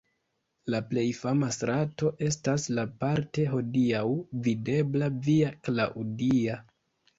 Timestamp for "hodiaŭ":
3.53-4.03